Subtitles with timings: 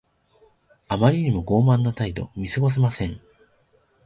[0.87, 2.31] あまりにも傲慢な態度。
[2.35, 3.21] 見過ごせません。